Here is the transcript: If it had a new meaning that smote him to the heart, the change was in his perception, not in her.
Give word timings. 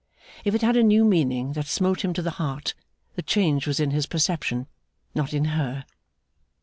If 0.43 0.55
it 0.55 0.63
had 0.63 0.75
a 0.77 0.81
new 0.81 1.05
meaning 1.05 1.53
that 1.53 1.67
smote 1.67 2.03
him 2.03 2.11
to 2.13 2.23
the 2.23 2.31
heart, 2.41 2.73
the 3.13 3.21
change 3.21 3.67
was 3.67 3.79
in 3.79 3.91
his 3.91 4.07
perception, 4.07 4.65
not 5.13 5.31
in 5.31 5.45
her. 5.53 5.85